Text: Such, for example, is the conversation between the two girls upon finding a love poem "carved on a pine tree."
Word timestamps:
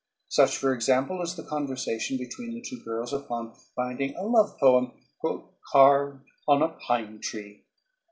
Such, 0.29 0.57
for 0.57 0.73
example, 0.73 1.21
is 1.21 1.35
the 1.35 1.43
conversation 1.43 2.17
between 2.17 2.55
the 2.55 2.61
two 2.67 2.81
girls 2.83 3.13
upon 3.13 3.53
finding 3.75 4.15
a 4.15 4.23
love 4.23 4.57
poem 4.57 4.93
"carved 5.71 6.25
on 6.47 6.63
a 6.63 6.69
pine 6.69 7.19
tree." 7.19 7.65